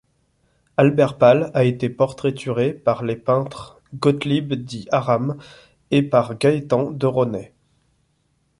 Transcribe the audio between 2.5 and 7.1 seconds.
par les peintres Gottlieb-dit-Aram et par Gaëtan de